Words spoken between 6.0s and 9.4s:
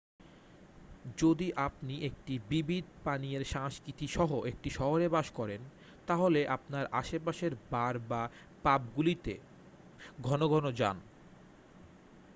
তাহলে আপনার আশেপাশের বার বা পাবগুলিতে